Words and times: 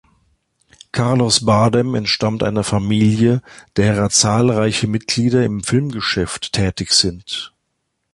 Carlos 0.91 1.45
Bardem 1.45 1.93
entstammt 1.93 2.41
einer 2.41 2.63
Familie, 2.63 3.43
derer 3.77 4.09
zahlreiche 4.09 4.87
Mitglieder 4.87 5.45
im 5.45 5.61
Filmgeschäft 5.63 6.53
tätig 6.53 6.91
sind. 6.93 7.53